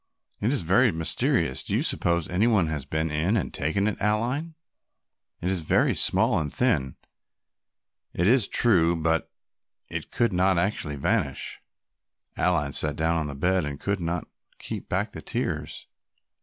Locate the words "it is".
0.39-0.63, 5.41-5.59, 8.11-8.47